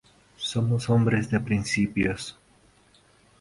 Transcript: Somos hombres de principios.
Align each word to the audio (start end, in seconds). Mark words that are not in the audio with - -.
Somos 0.49 0.89
hombres 0.89 1.29
de 1.29 1.39
principios. 1.39 2.35